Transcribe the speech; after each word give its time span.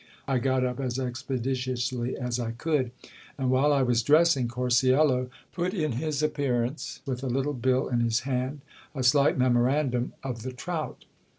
I 0.27 0.39
got 0.39 0.65
up 0.65 0.79
as 0.79 0.97
expeditiously 0.97 2.17
as 2.17 2.39
I 2.39 2.53
could; 2.53 2.89
and 3.37 3.51
while 3.51 3.71
I 3.71 3.83
was 3.83 4.01
dressing 4.01 4.47
Cor 4.47 4.69
cuelo 4.69 5.29
put 5.51 5.75
in 5.75 5.91
his 5.91 6.23
appearance, 6.23 7.01
with 7.05 7.21
a 7.23 7.27
little 7.27 7.53
bill 7.53 7.87
in 7.87 7.99
his 7.99 8.21
hand;— 8.21 8.61
a 8.95 9.03
slight 9.03 9.37
memorandum 9.37 10.13
of 10.23 10.41
the 10.41 10.53
trout 10.53 11.05